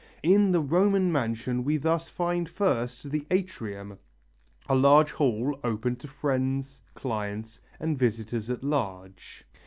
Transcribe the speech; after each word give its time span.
In 0.23 0.51
the 0.51 0.61
Roman 0.61 1.11
mansion 1.11 1.63
we 1.63 1.77
thus 1.77 2.09
find 2.09 2.49
first 2.49 3.11
the 3.11 3.27
atrium, 3.29 3.99
a 4.67 4.73
large 4.73 5.11
hall 5.11 5.59
open 5.63 5.95
to 5.97 6.07
friends, 6.07 6.81
clients 6.95 7.59
and 7.79 7.99
visitors 7.99 8.49
at 8.49 8.63
large. 8.63 9.45